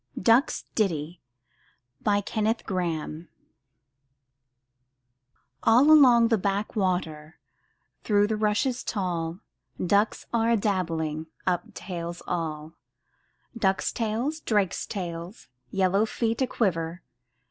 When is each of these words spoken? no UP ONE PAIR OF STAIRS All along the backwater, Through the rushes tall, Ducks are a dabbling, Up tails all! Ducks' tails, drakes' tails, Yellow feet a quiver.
no 0.15 0.21
UP 0.33 0.51
ONE 0.79 0.89
PAIR 2.03 2.17
OF 2.17 2.59
STAIRS 2.61 3.27
All 5.61 5.91
along 5.91 6.29
the 6.29 6.39
backwater, 6.39 7.37
Through 8.03 8.25
the 8.25 8.35
rushes 8.35 8.83
tall, 8.83 9.41
Ducks 9.79 10.25
are 10.33 10.49
a 10.49 10.57
dabbling, 10.57 11.27
Up 11.45 11.75
tails 11.75 12.23
all! 12.25 12.73
Ducks' 13.55 13.91
tails, 13.91 14.39
drakes' 14.39 14.87
tails, 14.87 15.49
Yellow 15.69 16.07
feet 16.07 16.41
a 16.41 16.47
quiver. 16.47 17.03